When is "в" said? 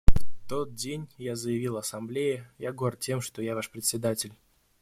0.45-0.49